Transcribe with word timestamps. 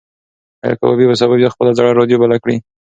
ایا 0.63 0.77
کبابي 0.79 1.05
به 1.09 1.15
سبا 1.21 1.35
بیا 1.39 1.49
خپله 1.53 1.71
زړه 1.77 1.89
راډیو 1.99 2.21
بله 2.23 2.37
کړي؟ 2.43 2.55